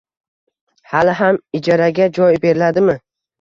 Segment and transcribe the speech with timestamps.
[0.93, 2.99] Hali ham ijaraga joy beriladimi?